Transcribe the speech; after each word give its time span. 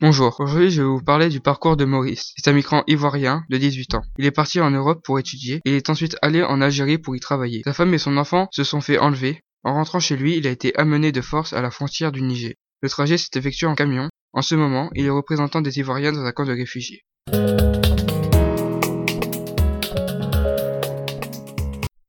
Bonjour, 0.00 0.38
aujourd'hui 0.38 0.70
je 0.70 0.82
vais 0.82 0.86
vous 0.86 1.00
parler 1.02 1.30
du 1.30 1.40
parcours 1.40 1.78
de 1.78 1.86
Maurice. 1.86 2.34
C'est 2.36 2.50
un 2.50 2.52
migrant 2.52 2.84
ivoirien 2.86 3.42
de 3.48 3.56
18 3.56 3.94
ans. 3.94 4.02
Il 4.18 4.26
est 4.26 4.30
parti 4.30 4.60
en 4.60 4.70
Europe 4.70 5.00
pour 5.02 5.18
étudier 5.18 5.62
il 5.64 5.72
est 5.72 5.88
ensuite 5.88 6.16
allé 6.20 6.42
en 6.42 6.60
Algérie 6.60 6.98
pour 6.98 7.16
y 7.16 7.20
travailler. 7.20 7.62
Sa 7.64 7.72
femme 7.72 7.94
et 7.94 7.98
son 7.98 8.18
enfant 8.18 8.46
se 8.50 8.64
sont 8.64 8.82
fait 8.82 8.98
enlever. 8.98 9.40
En 9.62 9.72
rentrant 9.72 10.00
chez 10.00 10.16
lui, 10.18 10.36
il 10.36 10.46
a 10.46 10.50
été 10.50 10.76
amené 10.76 11.10
de 11.10 11.22
force 11.22 11.54
à 11.54 11.62
la 11.62 11.70
frontière 11.70 12.12
du 12.12 12.20
Niger. 12.20 12.52
Le 12.82 12.90
trajet 12.90 13.16
s'est 13.16 13.30
effectué 13.34 13.66
en 13.66 13.74
camion. 13.74 14.10
En 14.34 14.42
ce 14.42 14.54
moment, 14.54 14.90
il 14.94 15.06
est 15.06 15.10
représentant 15.10 15.62
des 15.62 15.78
Ivoiriens 15.78 16.12
dans 16.12 16.26
un 16.26 16.32
camp 16.32 16.44
de 16.44 16.52
réfugiés. 16.52 17.00